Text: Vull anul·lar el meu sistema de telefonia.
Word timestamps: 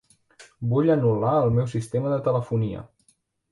Vull 0.71 0.89
anul·lar 0.93 1.35
el 1.43 1.53
meu 1.59 1.69
sistema 1.75 2.17
de 2.17 2.19
telefonia. 2.31 2.85